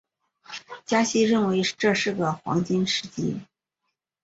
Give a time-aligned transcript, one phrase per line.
[0.83, 3.39] 加西认为这是个黄金时机。